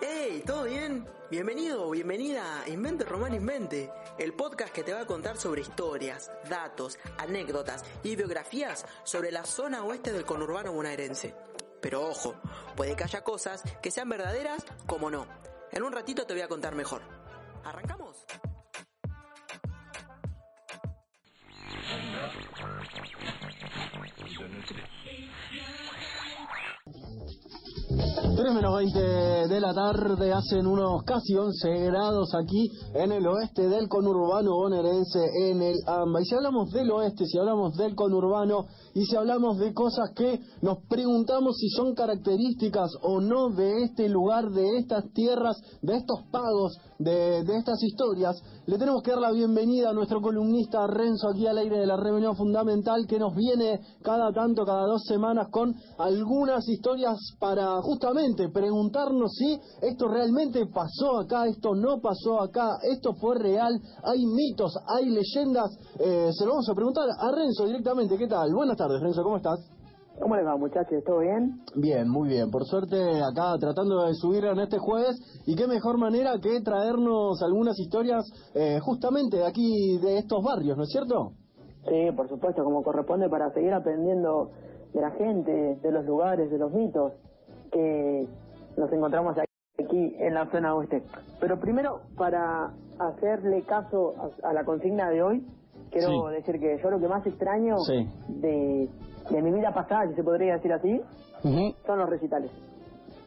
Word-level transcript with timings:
¡Hey! 0.00 0.42
¿Todo 0.46 0.64
bien? 0.64 1.08
Bienvenido 1.30 1.86
o 1.86 1.90
bienvenida 1.90 2.62
a 2.62 2.68
Invente 2.68 3.04
Romano 3.04 3.36
Invente, 3.36 3.90
el 4.18 4.34
podcast 4.34 4.72
que 4.72 4.82
te 4.82 4.92
va 4.92 5.00
a 5.00 5.06
contar 5.06 5.36
sobre 5.36 5.62
historias, 5.62 6.30
datos, 6.50 6.98
anécdotas 7.18 7.84
y 8.02 8.16
biografías 8.16 8.84
sobre 9.04 9.30
la 9.30 9.44
zona 9.44 9.84
oeste 9.84 10.12
del 10.12 10.24
conurbano 10.24 10.72
bonaerense. 10.72 11.34
Pero 11.80 12.06
ojo, 12.06 12.34
puede 12.76 12.96
que 12.96 13.04
haya 13.04 13.24
cosas 13.24 13.62
que 13.82 13.90
sean 13.90 14.08
verdaderas 14.08 14.64
como 14.86 15.10
no. 15.10 15.26
En 15.70 15.82
un 15.82 15.92
ratito 15.92 16.26
te 16.26 16.34
voy 16.34 16.42
a 16.42 16.48
contar 16.48 16.74
mejor. 16.74 17.02
¿Arrancamos? 17.64 18.26
Tres 28.42 28.54
menos 28.54 28.74
20 28.74 28.98
de 28.98 29.60
la 29.60 29.72
tarde, 29.72 30.32
hacen 30.32 30.66
unos 30.66 31.04
casi 31.04 31.36
11 31.36 31.78
grados 31.86 32.34
aquí 32.34 32.68
en 32.92 33.12
el 33.12 33.24
oeste 33.24 33.68
del 33.68 33.88
conurbano 33.88 34.56
bonaerense, 34.56 35.30
en 35.44 35.62
el 35.62 35.76
AMBA. 35.86 36.22
Y 36.22 36.24
si 36.24 36.34
hablamos 36.34 36.72
del 36.72 36.90
oeste, 36.90 37.24
si 37.24 37.38
hablamos 37.38 37.76
del 37.76 37.94
conurbano 37.94 38.66
y 38.94 39.04
si 39.04 39.14
hablamos 39.14 39.58
de 39.58 39.72
cosas 39.72 40.10
que 40.16 40.40
nos 40.60 40.78
preguntamos 40.88 41.56
si 41.56 41.68
son 41.68 41.94
características 41.94 42.90
o 43.02 43.20
no 43.20 43.50
de 43.50 43.84
este 43.84 44.08
lugar, 44.08 44.50
de 44.50 44.76
estas 44.78 45.04
tierras, 45.12 45.56
de 45.80 45.98
estos 45.98 46.24
pagos, 46.32 46.76
de 46.98 47.42
estas 47.42 47.80
historias, 47.80 48.34
le 48.66 48.78
tenemos 48.78 49.02
que 49.02 49.10
dar 49.10 49.20
la 49.20 49.32
bienvenida 49.32 49.90
a 49.90 49.92
nuestro 49.92 50.20
columnista 50.20 50.86
Renzo 50.86 51.30
aquí 51.30 51.46
al 51.46 51.58
aire 51.58 51.78
de 51.78 51.86
la 51.86 51.96
Reunión 51.96 52.36
Fundamental 52.36 53.06
que 53.08 53.18
nos 53.18 53.34
viene 53.34 53.80
cada 54.02 54.32
tanto, 54.32 54.64
cada 54.64 54.86
dos 54.86 55.02
semanas 55.04 55.48
con 55.50 55.74
algunas 55.98 56.68
historias 56.68 57.18
para 57.40 57.80
justamente 57.82 58.48
preguntarnos 58.50 59.32
si 59.32 59.58
esto 59.80 60.06
realmente 60.06 60.66
pasó 60.66 61.18
acá, 61.18 61.46
esto 61.46 61.74
no 61.74 62.00
pasó 62.00 62.40
acá, 62.40 62.78
esto 62.82 63.14
fue 63.14 63.36
real, 63.36 63.72
hay 64.04 64.24
mitos, 64.26 64.72
hay 64.86 65.06
leyendas. 65.06 65.76
Eh, 65.98 66.30
se 66.32 66.44
lo 66.44 66.52
vamos 66.52 66.68
a 66.68 66.74
preguntar 66.74 67.08
a 67.18 67.32
Renzo 67.32 67.66
directamente. 67.66 68.16
¿Qué 68.16 68.28
tal? 68.28 68.54
Buenas 68.54 68.76
tardes, 68.76 69.00
Renzo, 69.00 69.24
¿cómo 69.24 69.38
estás? 69.38 69.81
¿Cómo 70.22 70.36
les 70.36 70.46
va, 70.46 70.56
muchachos? 70.56 71.02
¿Todo 71.04 71.18
bien? 71.18 71.58
Bien, 71.74 72.08
muy 72.08 72.28
bien. 72.28 72.48
Por 72.48 72.64
suerte 72.64 72.96
acá 72.96 73.58
tratando 73.58 74.06
de 74.06 74.14
subir 74.14 74.44
en 74.44 74.60
este 74.60 74.78
jueves 74.78 75.18
y 75.46 75.56
qué 75.56 75.66
mejor 75.66 75.98
manera 75.98 76.38
que 76.40 76.60
traernos 76.60 77.42
algunas 77.42 77.76
historias 77.80 78.22
eh, 78.54 78.78
justamente 78.80 79.38
de 79.38 79.46
aquí, 79.48 79.98
de 79.98 80.18
estos 80.18 80.40
barrios, 80.44 80.76
¿no 80.76 80.84
es 80.84 80.90
cierto? 80.90 81.32
Sí, 81.88 82.12
por 82.14 82.28
supuesto, 82.28 82.62
como 82.62 82.84
corresponde 82.84 83.28
para 83.28 83.50
seguir 83.52 83.74
aprendiendo 83.74 84.52
de 84.94 85.00
la 85.00 85.10
gente, 85.10 85.80
de 85.82 85.90
los 85.90 86.04
lugares, 86.04 86.48
de 86.52 86.58
los 86.58 86.72
mitos 86.72 87.14
que 87.72 88.28
nos 88.76 88.92
encontramos 88.92 89.36
aquí 89.36 90.14
en 90.20 90.34
la 90.34 90.48
zona 90.52 90.76
oeste. 90.76 91.02
Pero 91.40 91.58
primero, 91.58 92.02
para 92.16 92.72
hacerle 93.00 93.64
caso 93.64 94.14
a, 94.44 94.50
a 94.50 94.52
la 94.52 94.64
consigna 94.64 95.10
de 95.10 95.20
hoy, 95.20 95.44
quiero 95.92 96.08
Sí. 96.28 96.34
decir 96.36 96.58
que 96.58 96.80
yo 96.82 96.90
lo 96.90 96.98
que 96.98 97.08
más 97.08 97.26
extraño 97.26 97.76
Sí. 97.86 98.08
de, 98.28 98.88
de 99.30 99.42
mi 99.42 99.52
vida 99.52 99.72
pasada, 99.72 100.08
si 100.08 100.14
se 100.14 100.24
podría 100.24 100.54
decir 100.54 100.72
así, 100.72 101.00
son 101.86 101.98
los 101.98 102.08
recitales, 102.08 102.50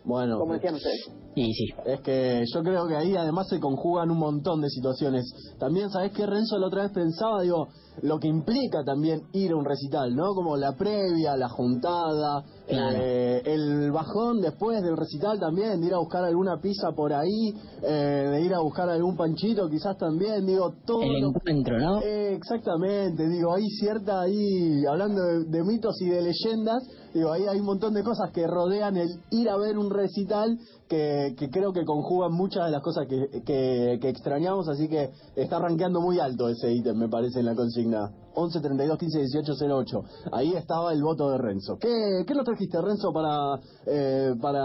Bueno, 0.03 0.37
como 0.39 0.53
decían 0.53 0.75
ustedes. 0.75 1.11
Y 1.35 1.51
sí. 1.53 1.65
Es 1.85 1.99
que 2.01 2.43
yo 2.53 2.61
creo 2.63 2.87
que 2.87 2.95
ahí 2.95 3.15
además 3.15 3.47
se 3.49 3.59
conjugan 3.59 4.09
un 4.11 4.19
montón 4.19 4.61
de 4.61 4.69
situaciones. 4.69 5.25
También, 5.59 5.89
¿sabes 5.89 6.11
qué, 6.13 6.25
Renzo? 6.25 6.57
La 6.59 6.67
otra 6.67 6.83
vez 6.83 6.91
pensaba, 6.91 7.41
digo, 7.41 7.67
lo 8.01 8.19
que 8.19 8.27
implica 8.27 8.83
también 8.83 9.21
ir 9.33 9.51
a 9.51 9.55
un 9.55 9.65
recital, 9.65 10.15
¿no? 10.15 10.33
Como 10.33 10.57
la 10.57 10.73
previa, 10.75 11.35
la 11.37 11.49
juntada, 11.49 12.43
Claro. 12.67 12.97
eh, 12.99 13.41
el 13.45 13.91
bajón 13.91 14.41
después 14.41 14.81
del 14.81 14.97
recital 14.97 15.39
también, 15.39 15.79
de 15.79 15.87
ir 15.87 15.93
a 15.93 15.99
buscar 15.99 16.23
alguna 16.23 16.59
pizza 16.59 16.91
por 16.95 17.13
ahí, 17.13 17.53
eh, 17.83 18.27
de 18.31 18.41
ir 18.41 18.53
a 18.55 18.59
buscar 18.59 18.89
algún 18.89 19.15
panchito 19.15 19.69
quizás 19.69 19.95
también, 19.97 20.45
digo, 20.45 20.73
todo... 20.85 21.03
El 21.03 21.23
encuentro, 21.23 21.77
¿no? 21.79 22.01
Eh, 22.01 22.33
exactamente, 22.33 23.27
digo, 23.29 23.53
hay 23.53 23.67
cierta 23.79 24.21
ahí, 24.21 24.83
hablando 24.89 25.21
de, 25.21 25.43
de 25.45 25.63
mitos 25.63 25.95
y 26.01 26.09
de 26.09 26.21
leyendas, 26.21 26.83
digo, 27.13 27.31
ahí 27.31 27.43
hay 27.47 27.59
un 27.59 27.65
montón 27.67 27.93
de 27.93 28.03
cosas 28.03 28.31
que 28.31 28.47
rodean 28.47 28.97
el 28.97 29.09
ir 29.31 29.47
a 29.49 29.57
ver 29.57 29.77
un 29.77 29.91
recital 29.91 30.57
que, 30.89 31.35
que 31.37 31.49
creo 31.49 31.71
que 31.71 31.85
conjugan 31.85 32.31
muchas 32.33 32.65
de 32.65 32.71
las 32.71 32.81
cosas 32.81 33.05
que, 33.07 33.41
que, 33.45 33.99
que 34.01 34.09
extrañamos, 34.09 34.67
así 34.69 34.87
que 34.87 35.11
está 35.35 35.59
rankeando 35.59 36.01
muy 36.01 36.19
alto 36.19 36.49
ese 36.49 36.71
ítem, 36.73 36.97
me 36.97 37.09
parece, 37.09 37.39
en 37.39 37.45
la 37.45 37.55
consigna. 37.55 37.84
11 37.93 38.59
32 38.61 38.97
15 38.97 39.19
18 39.19 39.53
08. 39.77 40.01
Ahí 40.33 40.53
estaba 40.55 40.91
el 40.93 41.01
voto 41.03 41.29
de 41.31 41.37
Renzo. 41.37 41.77
¿Qué, 41.79 42.23
qué 42.27 42.33
nos 42.33 42.43
trajiste, 42.45 42.81
Renzo, 42.81 43.11
para, 43.13 43.59
eh, 43.85 44.33
para 44.41 44.61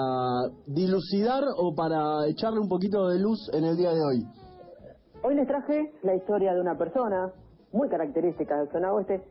dilucidar 0.66 1.44
o 1.56 1.75
para 1.75 2.26
echarle 2.28 2.60
un 2.60 2.69
poquito 2.69 3.09
de 3.09 3.19
luz 3.20 3.48
en 3.53 3.64
el 3.64 3.76
día 3.76 3.92
de 3.92 4.03
hoy? 4.03 4.26
Hoy 5.22 5.34
les 5.34 5.47
traje 5.47 5.92
la 6.03 6.14
historia 6.14 6.54
de 6.54 6.60
una 6.60 6.76
persona 6.78 7.32
muy 7.72 7.88
característica 7.88 8.59
del 8.59 8.70
zona 8.70 8.92
oeste. 8.92 9.22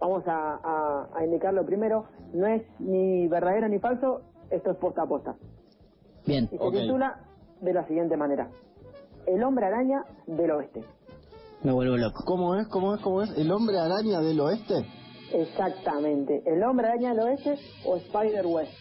Vamos 0.00 0.24
a, 0.26 0.58
a- 0.62 1.08
a 1.14 1.24
indicarlo 1.24 1.64
primero. 1.64 2.06
No 2.34 2.46
es 2.46 2.62
ni 2.80 3.28
verdadero 3.28 3.68
ni 3.68 3.78
falso, 3.78 4.20
esto 4.50 4.70
es 4.72 4.76
posta 4.78 5.02
a 5.02 5.06
posta. 5.06 5.36
Bien. 6.26 6.48
Y 6.50 6.56
se 6.58 6.64
Ok. 6.64 6.72
titula 6.74 7.20
de 7.60 7.72
la 7.72 7.86
siguiente 7.86 8.16
manera. 8.16 8.50
El 9.26 9.42
hombre 9.44 9.66
araña 9.66 10.04
del 10.26 10.50
oeste. 10.50 10.80
Me 11.62 11.72
vuelvo 11.72 11.96
loco. 11.96 12.22
¿Cómo 12.24 12.54
es? 12.56 12.68
¿Cómo 12.68 12.94
es? 12.94 13.00
¿Cómo 13.02 13.22
es? 13.22 13.30
¿El 13.36 13.50
hombre 13.50 13.78
araña 13.78 14.20
del 14.20 14.40
oeste? 14.40 14.74
Exactamente. 15.32 16.42
El 16.46 16.62
hombre 16.62 16.86
araña 16.86 17.10
del 17.10 17.20
oeste 17.20 17.58
o 17.84 17.96
Spider-West. 17.96 18.72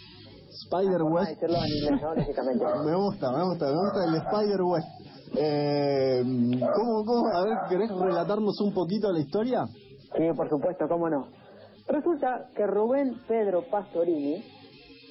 Spider 0.66 1.00
Forma 1.00 1.22
de 1.22 1.25
West. 1.28 1.41
decirlo 1.41 1.58
en 1.58 1.68
inglés, 1.68 2.02
¿no? 2.02 2.16
Lógicamente. 2.16 2.66
Me 2.86 2.96
gusta, 2.96 3.31
me 3.31 3.44
gusta, 3.44 3.66
me 3.66 3.74
gusta 3.74 4.06
el 4.06 4.16
Spider 4.16 4.62
West. 4.62 4.88
Eh, 5.38 6.24
¿cómo, 6.75 7.03
cómo? 7.06 7.28
A 7.34 7.44
ver, 7.44 7.58
¿querés 7.69 7.90
relatarnos 7.91 8.59
un 8.62 8.74
poquito 8.74 9.12
la 9.12 9.19
historia? 9.19 9.66
Sí, 10.16 10.24
por 10.36 10.47
supuesto, 10.50 10.88
cómo 10.88 11.09
no. 11.09 11.28
Resulta 11.88 12.47
que 12.56 12.66
Rubén 12.66 13.19
Pedro 13.28 13.63
Pastorini, 13.69 14.44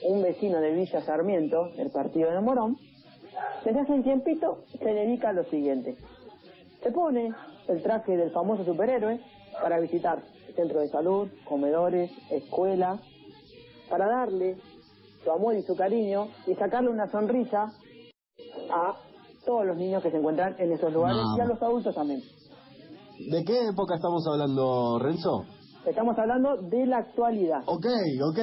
un 0.09 0.23
vecino 0.23 0.61
de 0.61 0.73
Villa 0.73 1.01
Sarmiento, 1.03 1.69
del 1.77 1.91
partido 1.91 2.31
de 2.31 2.41
Morón, 2.41 2.77
desde 3.65 3.81
hace 3.81 3.93
un 3.93 4.03
tiempito 4.03 4.65
se 4.79 4.85
dedica 4.85 5.29
a 5.29 5.33
lo 5.33 5.45
siguiente. 5.45 5.97
Se 6.83 6.91
pone 6.91 7.31
el 7.69 7.83
traje 7.83 8.17
del 8.17 8.31
famoso 8.31 8.65
superhéroe 8.65 9.21
para 9.63 9.79
visitar 9.81 10.23
centros 10.55 10.83
de 10.83 10.89
salud, 10.89 11.29
comedores, 11.45 12.11
escuelas, 12.31 13.01
para 13.91 14.07
darle 14.07 14.57
su 15.23 15.31
amor 15.31 15.55
y 15.57 15.63
su 15.63 15.75
cariño 15.77 16.29
y 16.47 16.55
sacarle 16.55 16.91
una 16.91 17.11
sonrisa 17.11 17.73
a 18.71 18.95
todos 19.45 19.67
los 19.67 19.77
niños 19.77 20.03
que 20.03 20.11
se 20.11 20.17
encuentran 20.19 20.55
en 20.59 20.73
esos 20.73 20.93
lugares 20.93 21.19
No. 21.23 21.37
y 21.37 21.41
a 21.41 21.45
los 21.47 21.63
adultos 21.63 21.95
también. 21.95 22.21
¿De 23.31 23.45
qué 23.45 23.69
época 23.69 23.95
estamos 23.97 24.27
hablando, 24.27 24.99
Renzo? 24.99 25.45
Estamos 25.86 26.16
hablando 26.19 26.57
de 26.71 26.86
la 26.86 26.98
actualidad. 26.98 27.60
Ok, 27.66 27.86
ok. 28.27 28.39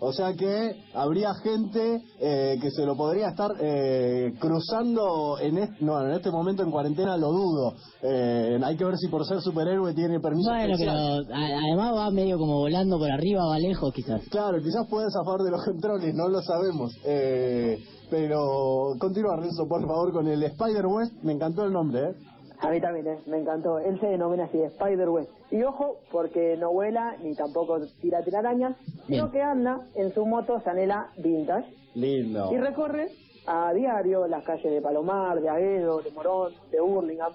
O 0.00 0.12
sea 0.12 0.34
que 0.34 0.72
habría 0.94 1.32
gente 1.42 2.02
eh, 2.20 2.58
que 2.60 2.70
se 2.70 2.84
lo 2.84 2.96
podría 2.96 3.28
estar 3.30 3.50
eh, 3.60 4.32
cruzando 4.38 5.38
en 5.40 5.58
este, 5.58 5.84
no, 5.84 6.00
en 6.04 6.12
este 6.12 6.30
momento 6.30 6.62
en 6.62 6.70
cuarentena, 6.70 7.16
lo 7.16 7.28
dudo. 7.28 7.72
Eh, 8.02 8.58
hay 8.62 8.76
que 8.76 8.84
ver 8.84 8.96
si 8.98 9.08
por 9.08 9.24
ser 9.26 9.40
superhéroe 9.40 9.94
tiene 9.94 10.20
permiso 10.20 10.50
Bueno, 10.50 10.74
pero 10.78 10.92
especial. 10.92 11.32
a- 11.32 11.58
además 11.66 11.94
va 11.96 12.10
medio 12.10 12.36
como 12.36 12.58
volando 12.58 12.98
por 12.98 13.10
arriba, 13.10 13.46
va 13.46 13.58
lejos 13.58 13.92
quizás. 13.94 14.20
Claro, 14.30 14.58
quizás 14.62 14.86
puede 14.88 15.06
zafar 15.10 15.40
de 15.40 15.50
los 15.50 15.64
controles, 15.64 16.14
no 16.14 16.28
lo 16.28 16.40
sabemos. 16.42 16.92
Eh, 17.06 17.78
pero 18.10 18.92
continúa, 18.98 19.36
Renzo, 19.40 19.66
por 19.66 19.80
favor, 19.86 20.12
con 20.12 20.26
el 20.26 20.42
Spider-West. 20.42 21.22
Me 21.22 21.32
encantó 21.32 21.64
el 21.64 21.72
nombre, 21.72 22.00
¿eh? 22.10 22.14
A 22.62 22.70
mí 22.70 22.80
también, 22.80 23.06
eh, 23.08 23.18
me 23.26 23.38
encantó. 23.38 23.78
Él 23.78 23.98
se 24.00 24.06
denomina 24.06 24.44
así, 24.44 24.58
Spider-West. 24.62 25.30
Y 25.50 25.62
ojo, 25.64 25.96
porque 26.12 26.56
no 26.56 26.72
vuela 26.72 27.16
ni 27.22 27.34
tampoco 27.34 27.80
tira 28.00 28.22
telarañas, 28.22 28.76
sino 29.08 29.30
que 29.30 29.42
anda 29.42 29.80
en 29.96 30.12
su 30.14 30.24
moto 30.24 30.60
Sanela 30.60 31.08
Vintage 31.16 31.68
Lindo. 31.94 32.52
y 32.52 32.58
recorre 32.58 33.08
a 33.46 33.72
diario 33.74 34.26
las 34.28 34.44
calles 34.44 34.72
de 34.72 34.80
Palomar, 34.80 35.40
de 35.40 35.48
Aedo, 35.50 36.00
de 36.02 36.10
Morón, 36.12 36.52
de 36.70 36.80
Burlingame. 36.80 37.34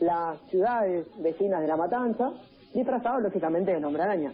las 0.00 0.38
ciudades 0.50 1.06
vecinas 1.22 1.60
de 1.62 1.68
La 1.68 1.76
Matanza, 1.76 2.32
disfrazados 2.74 3.22
lógicamente 3.22 3.70
de 3.78 3.84
hombre 3.84 4.02
araña. 4.02 4.32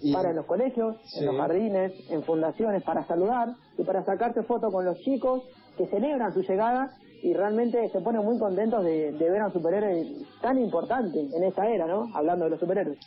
Y- 0.00 0.12
Para 0.12 0.30
en 0.30 0.36
los 0.36 0.46
colegios, 0.46 0.96
Sí. 1.06 1.18
en 1.20 1.26
los 1.26 1.36
jardines, 1.36 1.92
en 2.10 2.22
fundaciones, 2.22 2.84
para 2.84 3.04
saludar 3.04 3.48
y 3.76 3.82
para 3.82 4.04
sacarse 4.04 4.44
fotos 4.44 4.72
con 4.72 4.84
los 4.84 4.96
chicos 5.00 5.42
que 5.76 5.86
celebran 5.88 6.32
su 6.32 6.42
llegada 6.42 6.90
y 7.22 7.32
realmente 7.34 7.78
se 7.92 8.00
ponen 8.00 8.24
muy 8.24 8.38
contentos 8.38 8.84
de, 8.84 9.12
de 9.12 9.30
ver 9.30 9.40
a 9.42 9.46
un 9.46 9.52
superhéroe 9.52 10.04
tan 10.40 10.58
importante 10.58 11.18
en 11.18 11.44
esta 11.44 11.68
era, 11.68 11.86
¿no? 11.86 12.04
Hablando 12.14 12.44
de 12.44 12.50
los 12.52 12.60
superhéroes. 12.60 12.98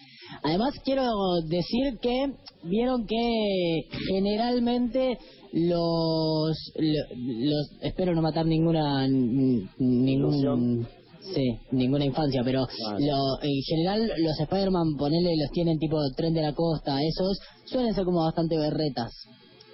Además, 0.43 0.73
quiero 0.83 1.03
decir 1.47 1.97
que 2.01 2.33
vieron 2.63 3.05
que 3.05 3.81
generalmente 4.09 5.17
los, 5.53 6.73
lo- 6.75 7.15
los 7.15 7.71
espero 7.81 8.13
no 8.13 8.21
matar 8.21 8.45
ninguna 8.45 9.07
ningún 9.07 10.07
Ilusión. 10.07 10.87
sí, 11.33 11.57
ninguna 11.71 12.05
infancia, 12.05 12.41
pero 12.43 12.65
Vale. 12.85 13.05
lo- 13.05 13.41
en 13.41 13.61
general 13.67 14.11
los 14.23 14.39
Spider-Man 14.39 14.95
ponele 14.97 15.35
los 15.37 15.51
tienen 15.51 15.77
tipo 15.79 15.97
tren 16.15 16.33
de 16.33 16.41
la 16.41 16.53
costa, 16.53 16.97
esos 17.01 17.39
suelen 17.65 17.93
ser 17.93 18.05
como 18.05 18.23
bastante 18.23 18.57
berretas. 18.57 19.11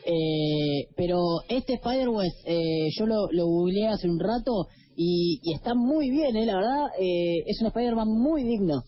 Eh, 0.09 0.87
pero 0.95 1.19
este 1.49 1.73
Spider-West, 1.73 2.37
eh, 2.45 2.87
yo 2.97 3.05
lo, 3.05 3.27
lo 3.29 3.45
googleé 3.45 3.89
hace 3.89 4.07
un 4.07 4.17
rato 4.17 4.67
y, 4.95 5.41
y 5.43 5.53
está 5.53 5.73
muy 5.75 6.09
bien, 6.09 6.37
eh, 6.37 6.45
la 6.45 6.55
verdad, 6.55 6.85
eh, 6.97 7.43
es 7.45 7.59
un 7.59 7.67
Spider-Man 7.67 8.07
muy 8.07 8.43
digno. 8.43 8.83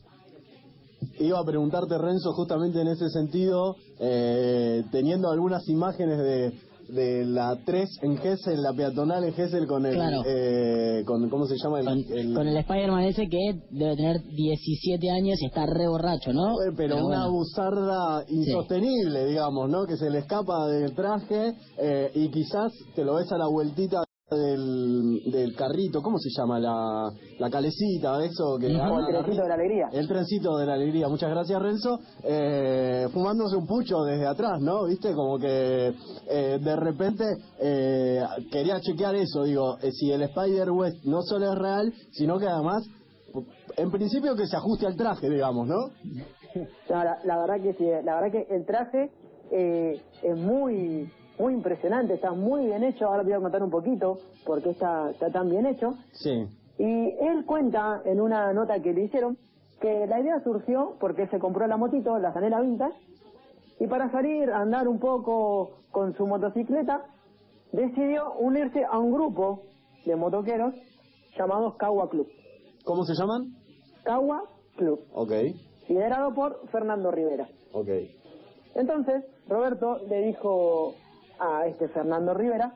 Iba 1.20 1.40
a 1.40 1.44
preguntarte, 1.44 1.98
Renzo, 1.98 2.32
justamente 2.32 2.80
en 2.80 2.88
ese 2.88 3.10
sentido, 3.10 3.76
eh, 4.00 4.84
teniendo 4.92 5.30
algunas 5.30 5.68
imágenes 5.68 6.18
de, 6.20 6.54
de 6.94 7.26
la 7.26 7.58
3 7.66 7.90
en 8.02 8.18
Gessel, 8.18 8.62
la 8.62 8.74
peatonal 8.74 9.24
en 9.24 9.34
Gessel 9.34 9.68
con 9.68 9.86
el... 9.86 9.94
Claro. 9.96 10.22
eh, 10.26 11.04
con, 11.06 11.30
¿Cómo 11.30 11.46
se 11.46 11.56
llama? 11.64 11.80
El, 11.80 11.86
con, 11.86 12.18
el- 12.18 12.34
con 12.34 12.48
el 12.48 12.58
Spider-Man 12.58 13.04
ese 13.06 13.28
que 13.30 13.54
debe 13.72 13.96
tener 13.96 14.22
17 14.24 15.10
años 15.12 15.38
y 15.42 15.46
está 15.48 15.66
re 15.66 15.88
borracho, 15.88 16.34
¿no? 16.34 16.56
Pero, 16.76 16.96
una 16.98 17.28
bueno. 17.28 17.32
buzarda 17.32 18.24
insostenible, 18.28 19.26
digamos, 19.26 19.70
¿no? 19.70 19.86
Que 19.86 19.98
se 19.98 20.10
le 20.10 20.20
escapa 20.20 20.68
del 20.68 20.94
traje 20.96 21.54
eh, 21.78 22.12
y 22.16 22.30
quizás 22.30 22.72
te 22.96 23.04
lo 23.04 23.16
ves 23.16 23.32
a 23.32 23.38
la 23.38 23.48
vueltita 23.48 24.04
del, 24.36 25.22
del 25.32 25.56
carrito, 25.56 26.02
¿cómo 26.02 26.18
se 26.20 26.30
llama? 26.30 26.60
La, 26.60 27.12
la 27.40 27.50
calecita, 27.50 28.24
eso 28.24 28.58
que... 28.60 28.68
El 28.68 28.78
trencito 28.78 29.42
de 29.42 29.48
la 29.48 29.54
alegría. 29.56 29.90
El 29.92 30.08
trencito 30.08 30.58
de 30.58 30.66
la 30.66 30.74
alegría, 30.74 31.08
muchas 31.08 31.30
gracias 31.30 31.62
Renzo. 31.62 32.00
Eh, 32.24 33.08
fumándose 33.12 33.56
un 33.56 33.66
pucho 33.66 34.04
desde 34.04 34.28
atrás, 34.28 34.60
¿no? 34.62 34.86
Viste, 34.86 35.14
como 35.14 35.38
que 35.40 35.94
eh, 36.30 36.60
de 36.62 36.76
repente 36.76 37.26
eh, 37.60 38.22
quería 38.52 38.80
chequear 38.80 39.16
eso, 39.16 39.44
digo, 39.44 39.78
eh, 39.82 39.92
si 39.92 40.12
el 40.12 40.22
Spider-West 40.22 41.06
no 41.06 41.22
solo 41.22 41.52
es 41.52 41.58
real, 41.58 41.94
sino 42.12 42.38
que 42.38 42.48
además, 42.48 42.84
en 43.78 43.92
principio 43.92 44.36
que 44.36 44.46
se 44.46 44.56
ajuste 44.56 44.86
al 44.86 44.96
traje, 44.96 45.30
digamos, 45.30 45.68
¿no? 45.68 45.76
No, 46.90 47.04
la, 47.04 47.18
la 47.24 47.38
verdad 47.38 47.62
que 47.62 47.74
sí, 47.74 47.86
la 48.04 48.16
verdad 48.20 48.32
que 48.32 48.56
el 48.56 48.66
traje 48.66 49.12
eh, 49.52 50.02
es 50.24 50.38
muy 50.38 51.12
muy 51.40 51.54
impresionante, 51.54 52.14
está 52.16 52.32
muy 52.34 52.66
bien 52.66 52.84
hecho, 52.84 53.08
ahora 53.08 53.22
te 53.24 53.30
voy 53.30 53.34
a 53.38 53.40
contar 53.42 53.64
un 53.64 53.70
poquito 53.72 54.18
porque 54.46 54.72
está, 54.72 55.10
está 55.12 55.30
tan 55.32 55.50
bien 55.50 55.66
hecho. 55.66 55.94
Sí. 56.12 56.46
Y 56.78 56.84
él 57.22 57.46
cuenta 57.46 58.02
en 58.06 58.20
una 58.22 58.54
nota 58.54 58.80
que 58.82 58.94
le 58.94 59.06
hicieron 59.06 59.38
que 59.82 60.06
la 60.08 60.20
idea 60.20 60.42
surgió 60.44 60.96
porque 61.00 61.28
se 61.28 61.40
compró 61.40 61.66
la 61.68 61.78
motito, 61.78 62.18
la 62.20 62.34
Zanela 62.34 62.60
Vintage, 62.62 62.96
y 63.80 63.88
para 63.88 64.12
salir 64.12 64.50
a 64.52 64.60
andar 64.60 64.88
un 64.90 65.00
poco 65.00 65.80
con 65.92 66.14
su 66.16 66.28
motocicleta, 66.28 67.06
decidió 67.72 68.34
unirse 68.40 68.84
a 68.84 69.00
un 69.00 69.14
grupo 69.14 69.64
de 70.06 70.16
motoqueros 70.18 70.74
llamados 71.38 71.76
Cagua 71.76 72.10
Club. 72.10 72.28
¿Cómo 72.84 73.06
se 73.06 73.14
llaman? 73.14 73.54
Cagua 74.04 74.44
Club, 74.76 75.00
Ok, 75.14 75.32
liderado 75.88 76.34
por 76.34 76.68
Fernando 76.70 77.12
Rivera. 77.12 77.48
ok. 77.74 77.88
Entonces, 78.76 79.24
Roberto 79.48 79.98
le 80.10 80.22
dijo 80.28 80.94
a 81.40 81.66
este 81.68 81.88
Fernando 81.90 82.34
Rivera 82.34 82.74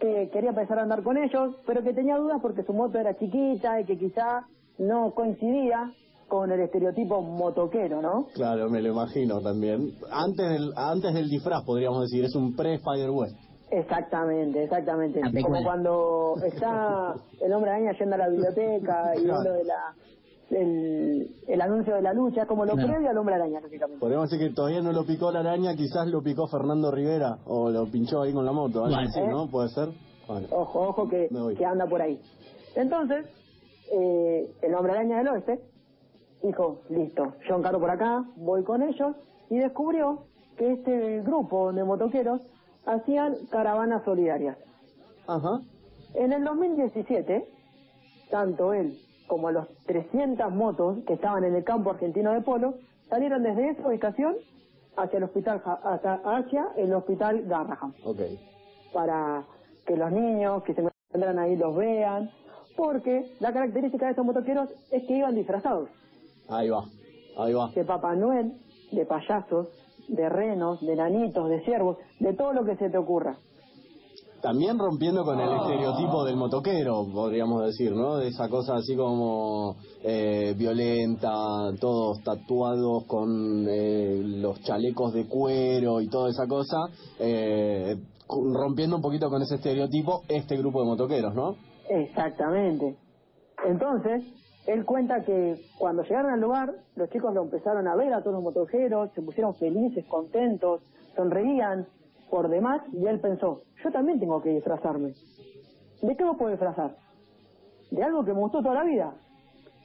que 0.00 0.28
quería 0.30 0.50
empezar 0.50 0.78
a 0.78 0.82
andar 0.82 1.02
con 1.02 1.16
ellos, 1.16 1.56
pero 1.66 1.82
que 1.82 1.94
tenía 1.94 2.16
dudas 2.18 2.38
porque 2.42 2.62
su 2.64 2.72
moto 2.74 2.98
era 2.98 3.16
chiquita 3.16 3.80
y 3.80 3.84
que 3.86 3.96
quizá 3.98 4.44
no 4.78 5.12
coincidía 5.14 5.90
con 6.28 6.50
el 6.50 6.60
estereotipo 6.60 7.22
motoquero, 7.22 8.02
¿no? 8.02 8.26
Claro, 8.34 8.68
me 8.68 8.82
lo 8.82 8.88
imagino 8.92 9.40
también. 9.40 9.92
Antes 10.10 10.48
del, 10.50 10.72
antes 10.76 11.14
del 11.14 11.28
disfraz, 11.30 11.64
podríamos 11.64 12.02
decir, 12.02 12.24
es 12.24 12.34
un 12.34 12.54
pre-Spider-West. 12.54 13.36
Exactamente, 13.70 14.64
exactamente. 14.64 15.20
Como 15.42 15.62
cuando 15.64 16.34
está 16.44 17.14
el 17.40 17.52
hombre 17.52 17.70
araña 17.70 17.92
yendo 17.98 18.14
a 18.14 18.18
la 18.18 18.28
biblioteca 18.28 19.12
y 19.16 19.22
Claro. 19.24 19.40
viendo 19.42 19.52
de 19.52 19.64
la, 19.64 19.94
el, 20.50 21.28
el 21.48 21.60
anuncio 21.60 21.94
de 21.96 22.02
la 22.02 22.12
lucha, 22.12 22.46
como 22.46 22.64
lo 22.64 22.74
Claro. 22.74 22.88
previo 22.88 23.10
al 23.10 23.18
hombre 23.18 23.34
araña. 23.34 23.60
Podríamos 23.98 24.30
decir 24.30 24.48
que 24.48 24.54
todavía 24.54 24.80
no 24.80 24.92
lo 24.92 25.04
picó 25.04 25.30
la 25.32 25.40
araña, 25.40 25.74
quizás 25.74 26.06
lo 26.08 26.22
picó 26.22 26.46
Fernando 26.46 26.90
Rivera 26.90 27.38
o 27.46 27.70
lo 27.70 27.86
pinchó 27.86 28.22
ahí 28.22 28.32
con 28.32 28.44
la 28.44 28.52
moto, 28.52 28.84
algo 28.84 28.94
Bueno. 28.96 29.08
así, 29.10 29.20
¿no? 29.28 29.48
Puede 29.50 29.68
ser. 29.70 29.88
Ojo, 30.50 30.80
ojo 30.88 31.08
que 31.08 31.28
anda 31.64 31.86
por 31.86 32.02
ahí. 32.02 32.20
Entonces, 32.74 33.26
eh, 33.92 34.50
el 34.62 34.74
hombre 34.74 34.92
araña 34.92 35.18
del 35.18 35.28
oeste 35.28 35.60
dijo, 36.42 36.80
listo, 36.90 37.34
yo 37.48 37.56
encaro 37.56 37.78
por 37.80 37.90
acá, 37.90 38.24
voy 38.36 38.62
con 38.64 38.82
ellos, 38.82 39.14
y 39.50 39.56
descubrió 39.58 40.24
que 40.56 40.72
este 40.72 41.22
grupo 41.22 41.72
de 41.72 41.84
motoqueros 41.84 42.40
hacían 42.86 43.34
caravanas 43.50 44.04
solidarias. 44.04 44.56
Ajá. 45.26 45.60
En 46.14 46.32
el 46.32 46.44
2017, 46.44 47.48
tanto 48.30 48.72
él 48.72 48.96
como 49.26 49.50
los 49.50 49.68
300 49.86 50.52
motos 50.52 50.98
que 51.06 51.14
estaban 51.14 51.44
en 51.44 51.54
el 51.54 51.64
campo 51.64 51.90
argentino 51.90 52.32
de 52.32 52.40
polo 52.42 52.74
salieron 53.08 53.42
desde 53.42 53.70
esa 53.70 53.86
ubicación 53.86 54.34
hacia 54.96 55.18
el 55.18 55.24
hospital 55.24 55.62
hacia, 55.64 56.14
hacia 56.24 56.68
el 56.76 56.92
hospital 56.94 57.42
Garraham 57.46 57.92
para 58.92 59.44
que 59.86 59.96
los 59.96 60.10
niños 60.10 60.62
que 60.62 60.74
se 60.74 60.80
encuentran 60.80 61.38
ahí 61.38 61.56
los 61.56 61.76
vean, 61.76 62.30
porque 62.76 63.24
la 63.40 63.52
característica 63.52 64.06
de 64.06 64.10
estos 64.12 64.24
motoqueros 64.24 64.68
es 64.90 65.04
que 65.06 65.18
iban 65.18 65.34
disfrazados 65.34 65.88
Ahí 66.48 66.68
va. 66.68 66.84
Ahí 67.38 67.52
va. 67.52 67.70
de 67.74 67.84
Papá 67.84 68.14
Noel, 68.14 68.52
de 68.92 69.04
payasos, 69.04 69.68
de 70.08 70.28
renos, 70.28 70.80
de 70.80 70.96
nanitos, 70.96 71.48
de 71.50 71.60
ciervos, 71.64 71.98
de 72.20 72.32
todo 72.34 72.52
lo 72.52 72.64
que 72.64 72.76
se 72.76 72.88
te 72.88 72.98
ocurra. 72.98 73.36
También 74.42 74.78
rompiendo 74.78 75.24
con 75.24 75.40
el 75.40 75.50
estereotipo 75.52 76.24
del 76.24 76.36
motoquero, 76.36 77.06
podríamos 77.12 77.64
decir, 77.64 77.92
¿no? 77.92 78.16
De 78.16 78.28
esa 78.28 78.48
cosa 78.48 78.74
así 78.76 78.94
como 78.94 79.76
eh, 80.04 80.54
violenta, 80.56 81.30
todos 81.80 82.22
tatuados 82.22 83.04
con 83.06 83.66
eh, 83.68 84.20
los 84.22 84.60
chalecos 84.62 85.14
de 85.14 85.26
cuero 85.26 86.00
y 86.00 86.08
toda 86.08 86.30
esa 86.30 86.46
cosa, 86.46 86.76
eh, 87.18 87.96
rompiendo 88.28 88.96
un 88.96 89.02
poquito 89.02 89.28
con 89.28 89.42
ese 89.42 89.56
estereotipo 89.56 90.22
este 90.28 90.56
grupo 90.56 90.80
de 90.80 90.86
motoqueros, 90.86 91.34
¿no? 91.34 91.56
Exactamente. 91.88 92.96
Entonces, 93.64 94.22
él 94.66 94.84
cuenta 94.84 95.24
que 95.24 95.54
cuando 95.78 96.02
llegaron 96.02 96.32
al 96.32 96.40
lugar, 96.40 96.74
los 96.96 97.08
chicos 97.10 97.32
lo 97.32 97.42
empezaron 97.42 97.86
a 97.88 97.96
ver 97.96 98.12
a 98.12 98.20
todos 98.20 98.34
los 98.34 98.42
motoqueros, 98.42 99.10
se 99.14 99.22
pusieron 99.22 99.54
felices, 99.54 100.04
contentos, 100.06 100.82
sonreían 101.14 101.86
por 102.30 102.48
demás, 102.48 102.82
y 102.92 103.06
él 103.06 103.20
pensó, 103.20 103.62
yo 103.84 103.90
también 103.90 104.18
tengo 104.20 104.40
que 104.42 104.50
disfrazarme. 104.50 105.12
¿De 106.02 106.16
qué 106.16 106.24
me 106.24 106.34
puedo 106.34 106.50
disfrazar? 106.50 106.96
De 107.90 108.02
algo 108.02 108.24
que 108.24 108.32
me 108.32 108.40
gustó 108.40 108.60
toda 108.62 108.74
la 108.74 108.84
vida. 108.84 109.14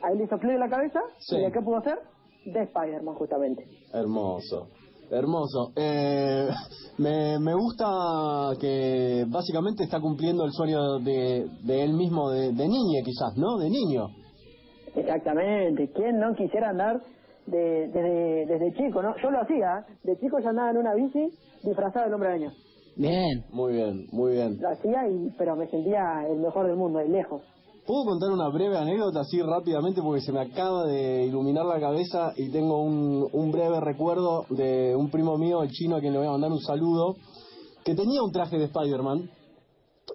Ahí 0.04 0.18
le 0.18 0.24
hizo 0.24 0.38
clic 0.40 0.54
en 0.54 0.60
la 0.60 0.70
cabeza, 0.70 1.00
Sí. 1.20 1.38
¿y 1.38 1.42
de 1.42 1.52
qué 1.52 1.62
pudo 1.62 1.78
hacer? 1.78 2.00
De 2.46 2.64
Spider-Man, 2.64 3.16
justamente. 3.16 3.66
Hermoso, 3.94 4.68
hermoso. 5.12 5.72
Eh, 5.76 6.50
me, 6.98 7.38
me 7.40 7.54
gusta 7.54 7.86
que 8.60 9.26
básicamente 9.30 9.84
está 9.84 10.00
cumpliendo 10.02 10.44
el 10.44 10.52
sueño 10.52 10.98
de, 11.00 11.48
de 11.64 11.84
él 11.84 11.94
mismo, 11.94 12.32
de, 12.32 12.48
de 12.52 12.68
niño 12.68 13.00
quizás, 13.06 13.38
¿no? 13.38 13.58
De 13.60 13.70
niño. 13.70 14.08
Exactamente. 14.96 15.90
¿Quién 15.94 16.20
no 16.20 16.34
quisiera 16.36 16.70
andar 16.70 17.02
de- 17.48 17.88
desde, 17.88 18.46
desde 18.46 18.74
chico, 18.74 19.02
no? 19.02 19.14
Yo 19.22 19.32
lo 19.32 19.42
hacía. 19.42 19.80
¿eh? 19.80 19.94
De 20.04 20.18
chico 20.20 20.40
ya 20.40 20.50
andaba 20.50 20.72
en 20.72 20.78
una 20.78 20.94
bici 20.96 21.30
disfrazado 21.64 22.06
del 22.06 22.14
hombre 22.14 22.30
araña. 22.30 22.54
Bien. 22.96 23.46
Muy 23.52 23.74
bien, 23.74 24.06
muy 24.12 24.34
bien. 24.34 24.58
Lo 24.60 24.70
hacía, 24.70 25.08
y, 25.10 25.30
pero 25.38 25.56
me 25.56 25.68
sentía 25.70 26.26
el 26.30 26.40
mejor 26.40 26.68
del 26.68 26.76
mundo, 26.76 27.00
de 27.00 27.08
lejos. 27.10 27.42
¿Puedo 27.88 28.06
contar 28.06 28.30
una 28.32 28.48
breve 28.50 28.78
anécdota 28.78 29.22
así 29.22 29.42
rápidamente 29.42 30.02
porque 30.04 30.22
se 30.22 30.32
me 30.32 30.42
acaba 30.42 30.86
de 30.86 31.26
iluminar 31.26 31.66
la 31.66 31.80
cabeza 31.80 32.32
y 32.38 32.52
tengo 32.52 32.80
un, 32.82 33.28
un 33.34 33.52
breve 33.52 33.80
recuerdo 33.80 34.46
de 34.50 34.96
un 34.96 35.10
primo 35.10 35.38
mío, 35.38 35.64
el 35.64 35.70
chino, 35.72 35.96
a 35.96 36.00
quien 36.00 36.14
le 36.14 36.20
voy 36.20 36.28
a 36.28 36.32
mandar 36.32 36.52
un 36.52 36.60
saludo, 36.60 37.16
que 37.84 37.96
tenía 37.96 38.22
un 38.22 38.32
traje 38.32 38.58
de 38.60 38.66
Spider-Man 38.66 39.30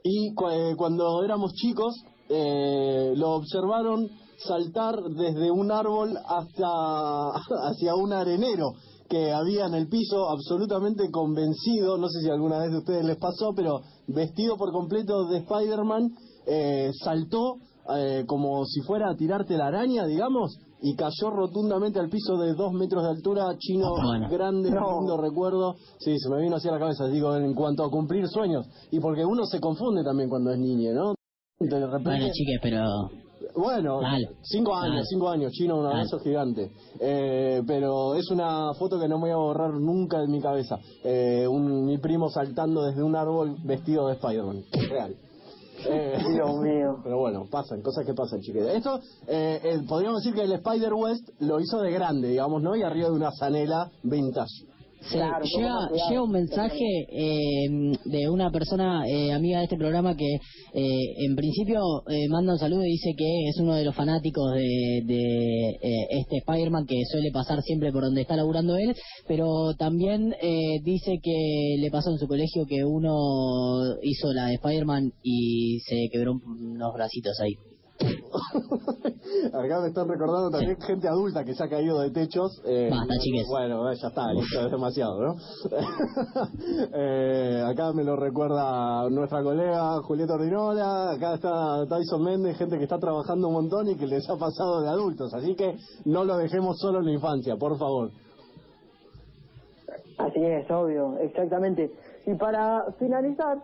y 0.04 0.32
cu- 0.34 0.48
eh, 0.48 0.74
cuando 0.76 1.24
éramos 1.24 1.52
chicos 1.54 1.92
eh, 2.28 3.12
lo 3.16 3.30
observaron 3.36 4.08
saltar 4.38 4.96
desde 5.16 5.50
un 5.50 5.70
árbol 5.70 6.16
hasta 6.16 7.30
hacia 7.70 7.94
un 7.94 8.12
arenero 8.12 8.72
que 9.08 9.32
había 9.32 9.66
en 9.66 9.74
el 9.74 9.88
piso 9.88 10.28
absolutamente 10.28 11.10
convencido, 11.10 11.96
no 11.96 12.08
sé 12.08 12.22
si 12.22 12.30
alguna 12.30 12.58
vez 12.58 12.72
de 12.72 12.78
ustedes 12.78 13.04
les 13.04 13.16
pasó, 13.18 13.52
pero 13.54 13.80
vestido 14.08 14.56
por 14.56 14.72
completo 14.72 15.28
de 15.28 15.38
Spider-Man, 15.38 16.10
eh, 16.46 16.90
saltó 17.04 17.58
eh, 17.96 18.24
como 18.26 18.64
si 18.64 18.80
fuera 18.80 19.10
a 19.10 19.16
tirarte 19.16 19.56
la 19.56 19.68
araña, 19.68 20.06
digamos, 20.06 20.58
y 20.82 20.94
cayó 20.96 21.30
rotundamente 21.30 22.00
al 22.00 22.08
piso 22.08 22.36
de 22.36 22.54
dos 22.54 22.72
metros 22.72 23.04
de 23.04 23.10
altura, 23.10 23.56
chino 23.58 23.90
Bueno. 24.02 24.28
grande, 24.28 24.70
lindo 24.70 25.16
recuerdo. 25.16 25.76
Sí, 25.98 26.18
se 26.18 26.28
me 26.28 26.42
vino 26.42 26.56
así 26.56 26.68
a 26.68 26.72
la 26.72 26.78
cabeza, 26.78 27.06
digo, 27.06 27.34
en 27.36 27.54
cuanto 27.54 27.84
a 27.84 27.90
cumplir 27.90 28.26
sueños. 28.28 28.66
Y 28.90 28.98
porque 29.00 29.24
uno 29.24 29.44
se 29.46 29.60
confunde 29.60 30.02
también 30.02 30.28
cuando 30.28 30.50
es 30.50 30.58
niña, 30.58 30.92
¿no? 30.92 31.14
De 31.58 31.86
repente, 31.86 32.10
Bueno, 32.10 32.26
chiques, 32.32 32.58
pero... 32.60 32.82
bueno, 33.56 34.00
cinco 34.42 34.74
años, 34.74 35.06
cinco 35.08 35.28
años, 35.28 35.52
chino, 35.52 35.78
un 35.78 35.86
abrazo 35.86 36.18
gigante. 36.20 36.70
Eh, 37.00 37.62
pero 37.66 38.14
es 38.14 38.30
una 38.30 38.72
foto 38.74 39.00
que 39.00 39.08
no 39.08 39.16
me 39.16 39.22
voy 39.22 39.30
a 39.30 39.36
borrar 39.36 39.74
nunca 39.74 40.20
de 40.20 40.28
mi 40.28 40.40
cabeza. 40.40 40.78
Eh, 41.04 41.46
un, 41.48 41.84
mi 41.86 41.98
primo 41.98 42.28
saltando 42.28 42.82
desde 42.82 43.02
un 43.02 43.16
árbol 43.16 43.56
vestido 43.64 44.08
de 44.08 44.14
Spider-Man. 44.14 44.64
Real. 44.90 45.16
Eh, 45.88 46.18
Dios 46.32 46.58
mío. 46.62 47.00
Pero 47.04 47.18
bueno, 47.18 47.46
pasan, 47.50 47.82
cosas 47.82 48.04
que 48.06 48.14
pasan, 48.14 48.40
chiquita. 48.40 48.72
Esto, 48.72 48.98
eh, 49.26 49.60
eh, 49.62 49.78
podríamos 49.86 50.22
decir 50.22 50.34
que 50.34 50.44
el 50.44 50.52
Spider-West 50.52 51.28
lo 51.40 51.60
hizo 51.60 51.80
de 51.80 51.90
grande, 51.90 52.28
digamos, 52.28 52.62
¿no? 52.62 52.74
Y 52.74 52.82
arriba 52.82 53.08
de 53.08 53.14
una 53.14 53.30
zanela 53.38 53.90
vintage. 54.02 54.64
Sí, 55.08 55.16
Claro, 55.16 55.44
llega, 55.44 55.88
llega 56.08 56.22
un 56.22 56.30
mensaje 56.32 56.84
eh, 57.10 57.68
de 58.04 58.28
una 58.28 58.50
persona 58.50 59.06
eh, 59.08 59.32
amiga 59.32 59.58
de 59.58 59.64
este 59.64 59.76
programa 59.76 60.16
que 60.16 60.26
eh, 60.34 61.14
en 61.18 61.36
principio 61.36 61.80
eh, 62.08 62.28
manda 62.28 62.54
un 62.54 62.58
saludo 62.58 62.84
y 62.84 62.90
dice 62.90 63.14
que 63.16 63.48
es 63.48 63.58
uno 63.60 63.74
de 63.74 63.84
los 63.84 63.94
fanáticos 63.94 64.52
de, 64.54 65.02
de, 65.04 65.68
eh, 65.80 66.06
este 66.10 66.38
Spider-Man 66.38 66.86
que 66.86 67.00
suele 67.10 67.30
pasar 67.32 67.62
siempre 67.62 67.92
por 67.92 68.02
donde 68.02 68.22
está 68.22 68.36
laburando 68.36 68.76
él, 68.76 68.94
pero 69.28 69.74
también 69.78 70.34
eh, 70.42 70.80
dice 70.82 71.18
que 71.22 71.76
le 71.78 71.90
pasó 71.90 72.10
en 72.10 72.18
su 72.18 72.26
colegio 72.26 72.64
que 72.66 72.84
uno 72.84 73.96
hizo 74.02 74.32
la 74.32 74.46
de 74.48 74.54
Spider-Man 74.54 75.12
y 75.22 75.78
se 75.80 76.08
quebró 76.10 76.32
unos 76.44 76.92
bracitos 76.94 77.38
ahí. 77.40 77.54
Acá 79.52 79.80
me 79.80 79.88
están 79.88 80.08
recordando 80.08 80.50
también 80.50 80.76
gente 80.80 81.08
adulta 81.08 81.44
que 81.44 81.54
se 81.54 81.64
ha 81.64 81.68
caído 81.68 82.00
de 82.00 82.10
techos. 82.10 82.60
Eh, 82.64 82.88
Basta, 82.90 83.14
chiques. 83.18 83.46
Bueno, 83.48 83.92
ya 83.92 84.08
está, 84.08 84.32
listo, 84.32 84.66
es 84.66 84.70
demasiado, 84.70 85.20
¿no? 85.20 85.34
Eh, 86.98 87.62
acá 87.66 87.92
me 87.92 88.04
lo 88.04 88.16
recuerda 88.16 89.08
nuestra 89.10 89.42
colega 89.42 90.00
Julieta 90.02 90.34
Ordinola, 90.34 91.12
acá 91.12 91.34
está 91.34 91.86
Tyson 91.88 92.22
Méndez, 92.22 92.56
gente 92.56 92.78
que 92.78 92.84
está 92.84 92.98
trabajando 92.98 93.48
un 93.48 93.54
montón 93.54 93.88
y 93.88 93.96
que 93.96 94.06
les 94.06 94.28
ha 94.28 94.36
pasado 94.36 94.82
de 94.82 94.88
adultos, 94.88 95.32
así 95.34 95.54
que 95.54 95.76
no 96.04 96.24
lo 96.24 96.36
dejemos 96.36 96.78
solo 96.78 97.00
en 97.00 97.06
la 97.06 97.12
infancia, 97.12 97.56
por 97.56 97.78
favor. 97.78 98.10
Así 100.18 100.40
es, 100.42 100.70
obvio, 100.70 101.18
exactamente. 101.18 101.90
Y 102.26 102.34
para 102.34 102.84
finalizar, 102.98 103.58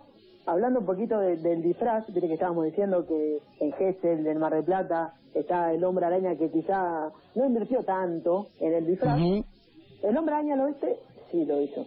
hablando 0.46 0.80
un 0.80 0.86
poquito 0.86 1.18
de- 1.18 1.36
del 1.36 1.62
disfraz, 1.62 2.06
viste 2.08 2.26
que 2.28 2.34
estábamos 2.34 2.64
diciendo 2.64 3.06
que 3.06 3.38
en 3.60 3.72
Gessel, 3.72 4.26
en 4.26 4.38
Mar 4.38 4.52
del 4.54 4.64
Plata, 4.64 5.14
está 5.34 5.72
el 5.72 5.82
hombre 5.84 6.06
araña 6.06 6.36
que 6.36 6.50
quizá 6.50 7.10
no 7.34 7.46
invirtió 7.46 7.82
tanto 7.84 8.46
en 8.60 8.74
el 8.74 8.86
disfraz. 8.86 9.18
El 10.02 10.16
hombre 10.16 10.34
araña 10.34 10.56
lo 10.56 10.64
oeste 10.64 10.96
sí 11.30 11.44
lo 11.44 11.60
hizo. 11.60 11.84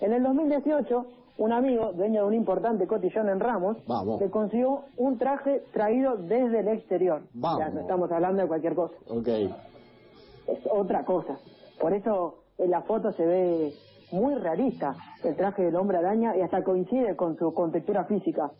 En 0.00 0.12
el 0.12 0.22
2018, 0.22 1.06
un 1.38 1.52
amigo, 1.52 1.92
dueño 1.92 2.22
de 2.22 2.28
un 2.28 2.34
importante 2.34 2.86
cotillón 2.86 3.28
en 3.28 3.40
Ramos, 3.40 3.76
Vamos. 3.86 4.20
le 4.20 4.30
consiguió 4.30 4.82
un 4.98 5.18
traje 5.18 5.62
traído 5.72 6.16
desde 6.16 6.60
el 6.60 6.68
exterior. 6.68 7.22
Vamos. 7.32 7.58
Ya 7.58 7.68
no 7.70 7.80
estamos 7.80 8.12
hablando 8.12 8.42
de 8.42 8.48
cualquier 8.48 8.74
cosa, 8.74 8.94
Ok. 9.08 9.28
es 9.28 10.58
otra 10.70 11.04
cosa. 11.04 11.38
Por 11.80 11.92
eso 11.94 12.36
en 12.58 12.70
la 12.70 12.82
foto 12.82 13.10
se 13.12 13.24
ve 13.26 13.72
muy 14.12 14.34
realista 14.34 14.94
el 15.24 15.36
traje 15.36 15.62
del 15.64 15.76
hombre 15.76 15.98
araña 15.98 16.36
y 16.36 16.40
hasta 16.42 16.62
coincide 16.62 17.16
con 17.16 17.36
su 17.36 17.52
contextura 17.52 18.04
física 18.06 18.50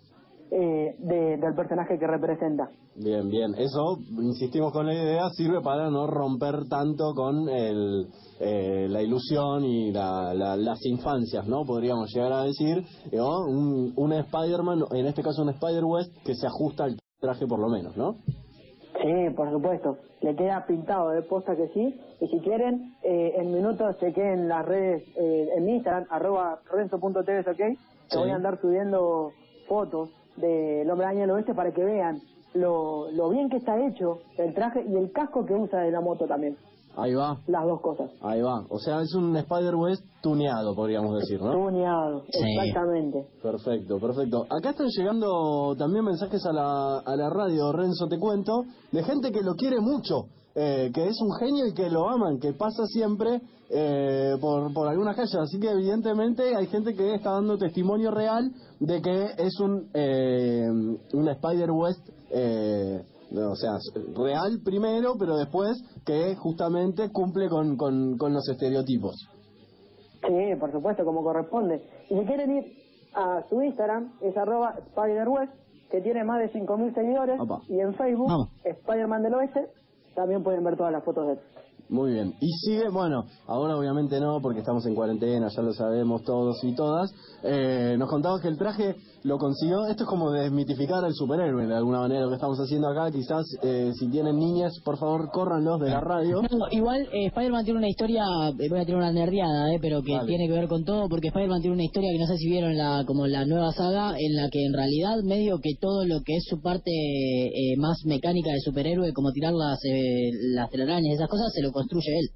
eh, 0.50 0.94
de- 0.98 1.36
del 1.38 1.54
personaje 1.56 1.98
que 1.98 2.06
representa. 2.06 2.68
Bien, 2.96 3.26
bien. 3.28 3.54
Eso, 3.56 3.96
insistimos 4.22 4.72
con 4.72 4.86
la 4.86 4.92
idea, 4.94 5.28
sirve 5.30 5.60
para 5.62 5.90
no 5.90 6.06
romper 6.06 6.54
tanto 6.68 7.12
con 7.14 7.48
el, 7.48 8.06
eh, 8.38 8.86
la 8.88 9.02
ilusión 9.02 9.64
y 9.64 9.90
la- 9.90 10.32
la- 10.34 10.56
las 10.56 10.84
infancias, 10.84 11.48
¿no? 11.48 11.64
Podríamos 11.66 12.12
llegar 12.14 12.32
a 12.34 12.42
decir, 12.44 12.84
¿no? 13.12 13.40
Un, 13.48 13.94
un 13.96 14.12
Spider-Man, 14.12 14.84
en 14.92 15.06
este 15.06 15.22
caso 15.22 15.42
un 15.42 15.48
Spider-West, 15.48 16.12
que 16.24 16.34
se 16.34 16.46
ajusta 16.46 16.84
al 16.84 16.96
traje 17.18 17.46
por 17.48 17.58
lo 17.58 17.68
menos, 17.68 17.96
¿no? 17.96 18.16
Sí, 19.04 19.30
por 19.36 19.50
supuesto. 19.50 19.98
Le 20.22 20.34
queda 20.34 20.64
pintado 20.66 21.10
de 21.10 21.20
posta 21.20 21.54
que 21.54 21.68
sí. 21.68 22.00
Y 22.20 22.28
si 22.28 22.38
quieren, 22.40 22.94
eh, 23.02 23.34
en 23.36 23.52
minutos 23.52 23.98
chequen 23.98 24.48
las 24.48 24.64
redes, 24.64 25.02
eh, 25.16 25.48
en 25.56 25.68
Instagram, 25.68 26.06
arroba 26.08 26.60
renzo.tv, 26.72 27.40
¿ok? 27.40 27.56
Te 27.56 27.76
Sí. 28.08 28.18
voy 28.18 28.30
a 28.30 28.36
andar 28.36 28.58
subiendo 28.62 29.32
fotos 29.68 30.08
del 30.36 30.88
hombre 30.90 31.04
araña 31.06 31.20
del 31.22 31.32
oeste 31.32 31.52
para 31.52 31.70
que 31.72 31.84
vean 31.84 32.20
lo, 32.54 33.10
lo 33.10 33.28
bien 33.28 33.50
que 33.50 33.58
está 33.58 33.78
hecho 33.86 34.20
el 34.38 34.54
traje 34.54 34.82
y 34.88 34.94
el 34.96 35.12
casco 35.12 35.44
que 35.44 35.52
usa 35.52 35.80
de 35.80 35.90
la 35.90 36.00
moto 36.00 36.26
también. 36.26 36.56
Ahí 36.96 37.12
va, 37.14 37.38
Las 37.48 37.64
dos 37.66 37.80
cosas. 37.80 38.10
ahí 38.22 38.40
va. 38.40 38.64
O 38.68 38.78
sea, 38.78 39.00
es 39.00 39.14
un 39.14 39.36
Spider-West 39.36 40.04
tuneado, 40.22 40.74
podríamos 40.74 41.14
decir, 41.18 41.40
¿no? 41.42 41.50
Tuneado, 41.52 42.22
Sí. 42.30 42.40
exactamente. 42.56 43.26
Perfecto, 43.42 43.98
perfecto. 43.98 44.46
Acá 44.48 44.70
están 44.70 44.86
llegando 44.96 45.74
también 45.76 46.04
mensajes 46.04 46.44
a 46.46 46.52
la, 46.52 46.98
a 46.98 47.16
la 47.16 47.30
radio, 47.30 47.72
Renzo, 47.72 48.06
te 48.08 48.18
cuento, 48.18 48.64
de 48.92 49.02
gente 49.02 49.32
que 49.32 49.42
lo 49.42 49.54
quiere 49.54 49.80
mucho, 49.80 50.26
eh, 50.54 50.90
que 50.94 51.08
es 51.08 51.16
un 51.20 51.32
genio 51.38 51.66
y 51.66 51.74
que 51.74 51.90
lo 51.90 52.08
aman, 52.08 52.38
que 52.38 52.52
pasa 52.52 52.84
siempre 52.86 53.40
eh, 53.70 54.36
por, 54.40 54.72
por 54.72 54.86
algunas 54.86 55.16
calles. 55.16 55.34
Así 55.34 55.58
que 55.58 55.70
evidentemente 55.70 56.54
hay 56.54 56.66
gente 56.68 56.94
que 56.94 57.14
está 57.14 57.32
dando 57.32 57.58
testimonio 57.58 58.12
real 58.12 58.52
de 58.78 59.02
que 59.02 59.24
es 59.38 59.58
un, 59.58 59.88
eh, 59.94 60.68
un 61.12 61.28
Spider-West, 61.28 62.08
eh, 62.30 63.02
o 63.36 63.56
sea, 63.56 63.78
real 64.16 64.60
primero, 64.64 65.14
pero 65.18 65.36
después 65.36 65.82
que 66.04 66.34
justamente 66.36 67.10
cumple 67.10 67.48
con, 67.48 67.76
con, 67.76 68.16
con 68.16 68.32
los 68.32 68.48
estereotipos. 68.48 69.28
Sí, 70.26 70.56
por 70.58 70.72
supuesto, 70.72 71.04
como 71.04 71.22
corresponde. 71.22 71.82
Y 72.08 72.18
si 72.18 72.24
quieren 72.24 72.56
ir 72.56 72.64
a 73.14 73.42
su 73.48 73.62
Instagram, 73.62 74.12
es 74.20 74.36
arroba 74.36 74.76
SpiderWest, 74.90 75.52
que 75.90 76.00
tiene 76.00 76.24
más 76.24 76.40
de 76.40 76.52
5.000 76.52 76.94
seguidores. 76.94 77.40
Opa. 77.40 77.60
Y 77.68 77.80
en 77.80 77.94
Facebook. 77.94 78.48
Spider-Man 78.64 79.22
del 79.22 79.34
Oeste, 79.34 79.68
también 80.14 80.42
pueden 80.42 80.64
ver 80.64 80.76
todas 80.76 80.92
las 80.92 81.04
fotos 81.04 81.26
de 81.26 81.32
él. 81.34 81.38
Muy 81.88 82.12
bien. 82.12 82.34
Y 82.40 82.50
sigue, 82.64 82.88
bueno, 82.88 83.26
ahora 83.46 83.76
obviamente 83.76 84.18
no, 84.20 84.40
porque 84.40 84.60
estamos 84.60 84.86
en 84.86 84.94
cuarentena, 84.94 85.48
ya 85.48 85.62
lo 85.62 85.72
sabemos 85.72 86.22
todos 86.24 86.62
y 86.64 86.74
todas. 86.74 87.12
Eh, 87.42 87.96
nos 87.98 88.08
contabas 88.08 88.40
que 88.40 88.48
el 88.48 88.56
traje 88.56 88.96
lo 89.24 89.38
consiguió. 89.38 89.86
Esto 89.86 90.04
es 90.04 90.08
como 90.08 90.30
desmitificar 90.30 91.04
al 91.04 91.14
superhéroe, 91.14 91.66
de 91.66 91.74
alguna 91.74 92.00
manera, 92.00 92.22
lo 92.22 92.28
que 92.28 92.34
estamos 92.36 92.58
haciendo 92.58 92.88
acá. 92.88 93.10
Quizás, 93.10 93.44
eh, 93.62 93.92
si 93.98 94.08
tienen 94.08 94.38
niñas, 94.38 94.72
por 94.84 94.98
favor, 94.98 95.30
córranlos 95.30 95.80
de 95.80 95.90
la 95.90 96.00
radio. 96.00 96.42
No, 96.42 96.66
igual 96.70 97.02
eh, 97.12 97.26
Spider-Man 97.26 97.64
tiene 97.64 97.78
una 97.78 97.88
historia, 97.88 98.24
eh, 98.58 98.68
voy 98.68 98.80
a 98.80 98.84
tirar 98.84 99.00
una 99.00 99.12
nerdeada, 99.12 99.74
eh, 99.74 99.78
pero 99.80 100.02
que 100.02 100.18
tiene 100.26 100.46
que 100.46 100.52
ver 100.52 100.68
con 100.68 100.84
todo, 100.84 101.08
porque 101.08 101.28
Spider-Man 101.28 101.60
tiene 101.60 101.74
una 101.74 101.84
historia 101.84 102.10
que 102.12 102.18
no 102.18 102.26
sé 102.26 102.36
si 102.36 102.48
vieron 102.48 102.76
la, 102.76 103.04
como 103.06 103.26
la 103.26 103.44
nueva 103.46 103.72
saga, 103.72 104.14
en 104.18 104.36
la 104.36 104.48
que 104.50 104.64
en 104.64 104.72
realidad 104.72 105.16
medio 105.24 105.58
que 105.58 105.74
todo 105.80 106.04
lo 106.04 106.20
que 106.24 106.36
es 106.36 106.44
su 106.48 106.60
parte 106.60 106.90
eh, 106.90 107.76
más 107.78 108.04
mecánica 108.04 108.50
de 108.50 108.60
superhéroe, 108.60 109.12
como 109.12 109.32
tirar 109.32 109.52
las, 109.52 109.78
eh, 109.84 110.30
las 110.54 110.70
telarañas 110.70 111.06
y 111.06 111.12
esas 111.12 111.28
cosas, 111.28 111.52
se 111.52 111.62
lo 111.62 111.72
construye 111.74 112.18
él. 112.20 112.28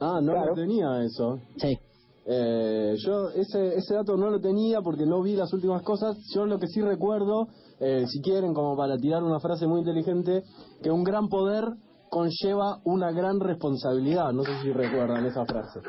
Ah, 0.00 0.20
no 0.22 0.32
Claro. 0.32 0.48
lo 0.48 0.54
tenía 0.54 1.02
eso. 1.02 1.38
Sí. 1.56 1.78
Eh, 2.26 2.94
yo 2.98 3.30
ese, 3.30 3.76
ese 3.76 3.94
dato 3.94 4.16
no 4.16 4.28
lo 4.30 4.40
tenía 4.40 4.82
porque 4.82 5.06
no 5.06 5.22
vi 5.22 5.34
las 5.36 5.52
últimas 5.52 5.82
cosas. 5.82 6.16
Yo 6.34 6.44
lo 6.46 6.58
que 6.58 6.66
sí 6.68 6.80
recuerdo, 6.82 7.48
eh, 7.80 8.04
si 8.06 8.20
quieren, 8.20 8.52
como 8.54 8.76
para 8.76 8.96
tirar 8.98 9.22
una 9.22 9.40
frase 9.40 9.66
muy 9.66 9.80
inteligente, 9.80 10.42
que 10.82 10.90
un 10.90 11.02
gran 11.02 11.28
poder 11.28 11.64
conlleva 12.10 12.78
una 12.84 13.10
gran 13.12 13.40
responsabilidad. 13.40 14.32
No 14.32 14.42
sé 14.44 14.50
si 14.62 14.72
recuerdan 14.72 15.24
esa 15.26 15.44
frase. 15.46 15.80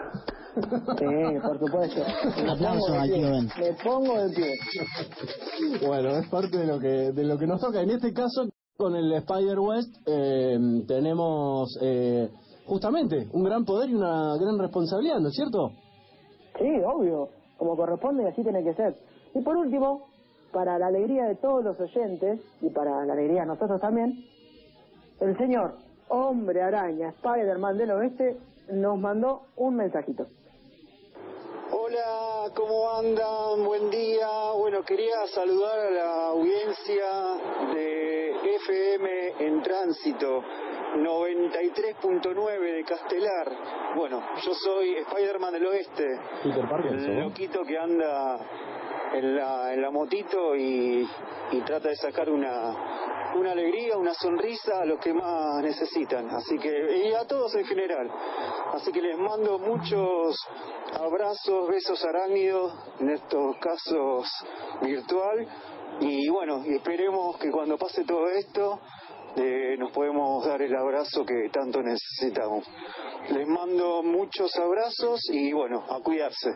Sí, 0.53 1.39
por 1.41 1.59
supuesto. 1.59 2.01
Un 2.43 2.49
aplauso 2.49 2.93
al 2.93 3.07
pie. 3.09 3.17
tío 3.17 3.29
Ben. 3.31 3.49
Me 3.59 3.73
pongo 3.83 4.17
de 4.21 4.29
pie. 4.35 4.53
Bueno, 5.87 6.09
es 6.17 6.27
parte 6.29 6.57
de 6.57 6.65
lo 6.67 6.79
que 6.79 7.11
de 7.11 7.23
lo 7.23 7.37
que 7.37 7.47
nos 7.47 7.59
toca. 7.61 7.81
En 7.81 7.89
este 7.91 8.13
caso, 8.13 8.49
con 8.77 8.95
el 8.95 9.11
Spider-West, 9.13 9.95
eh, 10.07 10.59
tenemos 10.87 11.77
eh, 11.81 12.29
justamente 12.71 13.27
un 13.33 13.43
gran 13.43 13.65
poder 13.65 13.89
y 13.89 13.95
una 13.95 14.37
gran 14.39 14.57
responsabilidad, 14.57 15.19
¿no 15.19 15.27
es 15.27 15.35
cierto? 15.35 15.71
Sí, 16.57 16.69
obvio. 16.85 17.27
Como 17.57 17.75
corresponde 17.75 18.23
y 18.23 18.27
así 18.27 18.41
tiene 18.43 18.63
que 18.63 18.73
ser. 18.73 18.95
Y 19.35 19.41
por 19.41 19.57
último, 19.57 20.07
para 20.53 20.79
la 20.79 20.87
alegría 20.87 21.25
de 21.25 21.35
todos 21.35 21.65
los 21.65 21.77
oyentes 21.77 22.39
y 22.61 22.69
para 22.69 23.05
la 23.05 23.11
alegría 23.11 23.41
de 23.41 23.47
nosotros 23.47 23.81
también, 23.81 24.13
el 25.19 25.37
señor 25.37 25.79
Hombre 26.07 26.61
Araña, 26.61 27.09
Spider-Man 27.09 27.77
del 27.77 27.91
Oeste, 27.91 28.37
nos 28.71 28.97
mandó 28.97 29.41
un 29.57 29.75
mensajito. 29.75 30.27
Hola, 31.73 32.53
¿cómo 32.55 32.89
andan? 32.89 33.65
Buen 33.65 33.89
día. 33.89 34.27
Bueno, 34.57 34.81
quería 34.83 35.27
saludar 35.35 35.77
a 35.77 35.91
la 35.91 36.27
audiencia 36.27 37.05
de 37.73 38.31
FM 38.55 39.10
en 39.39 39.61
tránsito 39.61 40.43
93.9 40.95 42.59
de 42.59 42.83
Castelar. 42.83 43.51
Bueno, 43.95 44.21
yo 44.43 44.53
soy 44.53 44.95
Spider-Man 44.95 45.53
del 45.53 45.65
Oeste, 45.67 46.19
el 46.43 47.19
loquito 47.19 47.63
que 47.63 47.77
anda 47.77 48.39
en 49.13 49.35
la, 49.35 49.73
en 49.73 49.81
la 49.81 49.91
motito 49.91 50.55
y, 50.55 51.07
y 51.51 51.61
trata 51.61 51.89
de 51.89 51.95
sacar 51.95 52.29
una, 52.29 52.75
una 53.35 53.51
alegría, 53.51 53.97
una 53.97 54.13
sonrisa 54.13 54.81
a 54.81 54.85
los 54.85 54.99
que 54.99 55.13
más 55.13 55.61
necesitan. 55.63 56.29
Así 56.29 56.57
que, 56.57 57.07
y 57.07 57.13
a 57.13 57.25
todos 57.25 57.55
en 57.55 57.65
general. 57.65 58.09
Así 58.73 58.91
que 58.91 59.01
les 59.01 59.17
mando 59.17 59.59
muchos 59.59 60.35
abrazos, 60.99 61.69
besos 61.69 62.03
arácnidos, 62.05 62.73
en 62.99 63.09
estos 63.09 63.57
casos 63.57 64.27
virtual. 64.81 65.47
Y 65.99 66.29
bueno, 66.29 66.63
y 66.65 66.75
esperemos 66.75 67.37
que 67.37 67.51
cuando 67.51 67.77
pase 67.77 68.03
todo 68.03 68.27
esto, 68.29 68.79
eh, 69.35 69.75
nos 69.77 69.91
podemos 69.91 70.45
dar 70.45 70.61
el 70.61 70.75
abrazo 70.75 71.23
que 71.25 71.49
tanto 71.51 71.81
necesitamos. 71.81 72.65
Les 73.33 73.47
mando 73.47 74.03
muchos 74.03 74.51
abrazos 74.57 75.19
y 75.31 75.51
bueno, 75.53 75.83
a 75.89 75.99
cuidarse. 76.01 76.49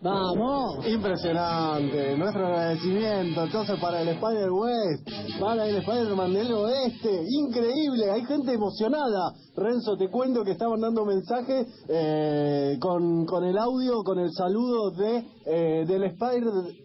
¡Vamos! 0.00 0.86
Impresionante, 0.86 2.16
nuestro 2.16 2.46
agradecimiento 2.46 3.42
entonces 3.42 3.80
para 3.80 4.00
el 4.02 4.06
Spider 4.10 4.48
West, 4.52 5.08
para 5.40 5.66
el 5.66 5.74
Spider-Man 5.78 6.34
del 6.34 6.52
Oeste, 6.52 7.20
increíble, 7.28 8.08
hay 8.08 8.24
gente 8.24 8.52
emocionada. 8.52 9.32
Renzo, 9.56 9.96
te 9.96 10.08
cuento 10.08 10.44
que 10.44 10.52
estaban 10.52 10.80
dando 10.80 11.04
mensajes 11.04 11.66
eh, 11.88 12.76
con, 12.80 13.26
con 13.26 13.42
el 13.44 13.58
audio, 13.58 14.04
con 14.04 14.20
el 14.20 14.30
saludo 14.30 14.92
de 14.92 15.24
eh, 15.46 15.84
del 15.84 16.04
Spider 16.04 16.44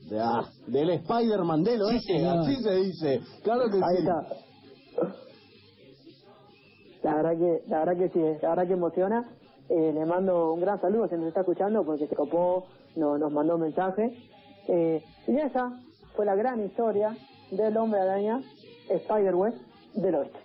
de- 0.09 0.19
ah, 0.19 0.49
del 0.65 0.89
Spider-Man 0.89 1.61
del 1.63 1.83
Oeste, 1.83 2.25
así 2.25 2.55
se 2.63 2.75
dice. 2.77 3.21
Claro 3.43 3.65
que 3.69 3.75
Ahí 3.75 3.97
sí. 3.97 4.07
está. 4.07 4.52
La 7.03 7.15
verdad 7.15 7.37
que, 7.37 7.63
la 7.67 7.79
verdad 7.79 7.97
que 7.97 8.09
sí, 8.09 8.19
la 8.41 8.49
verdad 8.49 8.67
que 8.67 8.73
emociona. 8.73 9.29
Eh, 9.69 9.93
le 9.93 10.05
mando 10.05 10.53
un 10.53 10.59
gran 10.59 10.79
saludo 10.81 11.07
si 11.07 11.15
nos 11.15 11.27
está 11.27 11.39
escuchando 11.39 11.83
porque 11.85 12.07
se 12.07 12.15
copó, 12.15 12.65
no, 12.95 13.17
nos 13.17 13.31
mandó 13.31 13.55
un 13.55 13.61
mensaje. 13.61 14.13
Eh, 14.67 15.03
y 15.27 15.37
esa 15.37 15.71
fue 16.15 16.25
la 16.25 16.35
gran 16.35 16.63
historia 16.63 17.15
del 17.51 17.75
hombre 17.77 18.01
araña 18.01 18.41
Spider-Web 18.89 19.53
del 19.95 20.15
oeste. 20.15 20.39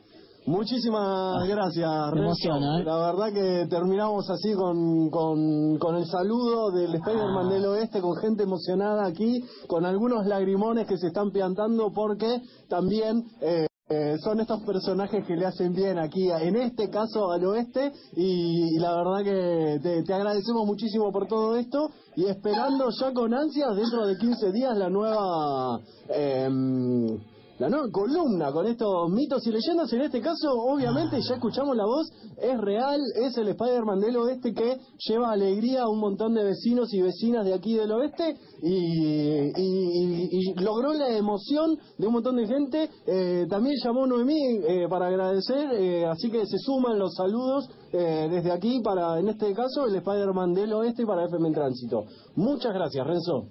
Muchísimas 0.47 1.47
gracias, 1.47 1.90
me 2.14 2.21
emociona, 2.21 2.81
¿eh? 2.81 2.85
La 2.85 2.97
verdad 3.12 3.35
que 3.35 3.67
terminamos 3.69 4.31
así 4.31 4.55
con, 4.55 5.11
con, 5.11 5.76
con 5.78 5.97
el 5.97 6.07
saludo 6.07 6.71
del 6.71 6.95
Spider-Man 6.95 7.50
del 7.50 7.67
Oeste, 7.67 8.00
con 8.00 8.17
gente 8.17 8.45
emocionada 8.45 9.07
aquí, 9.07 9.45
con 9.67 9.85
algunos 9.85 10.25
lagrimones 10.25 10.87
que 10.87 10.97
se 10.97 11.09
están 11.09 11.33
piantando 11.33 11.93
porque 11.95 12.40
también 12.67 13.25
eh, 13.43 13.68
eh, 13.90 14.16
son 14.23 14.40
estos 14.40 14.62
personajes 14.64 15.25
que 15.25 15.35
le 15.35 15.47
hacen 15.47 15.73
bien 15.73 15.99
aquí, 15.99 16.28
en 16.30 16.57
este 16.57 16.90
caso 16.90 17.30
al 17.33 17.45
oeste, 17.45 17.92
y, 18.16 18.78
la 18.78 18.95
verdad 18.97 19.25
que 19.25 19.80
te, 19.83 20.02
te 20.02 20.14
agradecemos 20.14 20.66
muchísimo 20.66 21.11
por 21.11 21.26
todo 21.26 21.57
esto 21.57 21.90
y 22.16 22.26
esperando 22.26 22.90
ya 22.90 23.12
con 23.12 23.33
ansias 23.33 23.75
dentro 23.76 24.07
de 24.07 24.16
15 24.16 24.52
días 24.52 24.76
la 24.76 24.90
nueva... 24.90 25.80
em, 26.09 27.18
la 27.59 27.69
nueva 27.69 27.88
columna 27.91 28.53
con 28.53 28.67
estos 28.67 29.11
mitos 29.11 29.45
y 29.47 29.50
leyendas. 29.50 29.93
En 29.93 30.03
este 30.03 30.21
caso, 30.21 30.49
obviamente, 30.53 31.19
ya 31.29 31.35
escuchamos 31.35 31.77
la 31.77 31.85
voz, 31.85 32.09
es 32.41 32.59
real, 32.61 33.00
es 33.17 33.37
el 33.37 33.49
Spider-Man 33.49 33.99
del 34.00 34.17
oeste 34.17 34.55
que 34.55 34.77
lleva 35.09 35.33
alegría 35.33 35.83
a 35.83 35.88
un 35.88 35.99
montón 35.99 36.35
de 36.35 36.45
vecinos 36.45 36.93
y 36.95 37.03
vecinas 37.03 37.45
de 37.45 37.55
aquí 37.55 37.75
del 37.75 37.91
oeste 37.91 38.37
y, 38.62 39.50
y- 39.57 40.55
logró 40.62 40.93
la 40.93 41.09
emoción 41.17 41.77
de 41.99 42.07
un 42.07 42.12
montón 42.12 42.37
de 42.37 42.47
gente. 42.47 42.88
Eh, 43.07 43.47
también 43.49 43.75
llamó 43.85 44.07
Noemí 44.07 44.38
eh, 44.67 44.87
para 44.88 45.09
agradecer, 45.09 45.71
eh, 45.73 46.07
así 46.07 46.31
que 46.31 46.47
se 46.47 46.59
suman 46.59 46.99
los 46.99 47.15
saludos 47.15 47.69
eh, 47.93 48.29
desde 48.31 48.53
aquí 48.53 48.81
para, 48.83 49.19
en 49.19 49.29
este 49.29 49.53
caso, 49.55 49.87
el 49.87 49.97
Spider-Man 49.97 50.53
del 50.55 50.73
oeste 50.75 51.05
para 51.07 51.25
FM 51.27 51.49
en 51.49 51.55
Tránsito. 51.55 52.05
Muchas 52.37 52.73
gracias, 52.73 53.07
Renzo. 53.07 53.49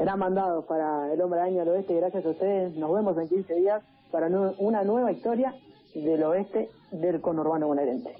Será 0.00 0.16
mandado 0.16 0.64
para 0.64 1.12
el 1.12 1.20
hombre 1.20 1.40
araña 1.40 1.58
del 1.58 1.74
oeste. 1.74 1.94
Gracias 1.94 2.24
a 2.24 2.30
ustedes. 2.30 2.74
Nos 2.74 2.90
vemos 2.90 3.18
en 3.18 3.28
15 3.28 3.54
días 3.56 3.82
para 4.10 4.28
una 4.28 4.82
nueva 4.82 5.12
historia 5.12 5.54
del 5.94 6.22
oeste 6.22 6.70
del 6.90 7.20
conurbano 7.20 7.66
bonaerense. 7.66 8.16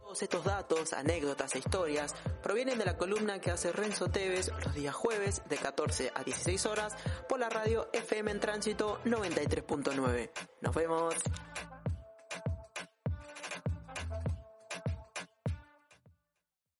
Todos 0.00 0.22
estos 0.22 0.44
datos, 0.44 0.92
anécdotas 0.92 1.52
e 1.56 1.58
historias 1.58 2.14
provienen 2.44 2.78
de 2.78 2.84
la 2.84 2.96
columna 2.96 3.40
que 3.40 3.50
hace 3.50 3.72
Renzo 3.72 4.06
Tevez 4.06 4.52
los 4.64 4.72
días 4.72 4.94
jueves 4.94 5.42
de 5.48 5.56
14 5.56 6.12
a 6.14 6.22
16 6.22 6.66
horas 6.66 6.96
por 7.28 7.40
la 7.40 7.48
radio 7.48 7.88
FM 7.92 8.30
en 8.30 8.38
Tránsito 8.38 9.00
93.9. 9.04 10.30
Nos 10.60 10.74
vemos. 10.76 11.14